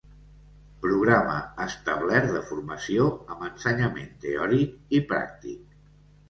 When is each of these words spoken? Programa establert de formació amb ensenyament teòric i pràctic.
Programa 0.85 1.35
establert 1.65 2.31
de 2.37 2.41
formació 2.47 3.05
amb 3.35 3.45
ensenyament 3.49 4.11
teòric 4.25 4.99
i 4.99 5.05
pràctic. 5.15 5.79